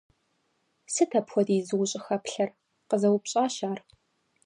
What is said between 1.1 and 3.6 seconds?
апхуэдизу ущӀыхэплъэр?– къызэупщӀащ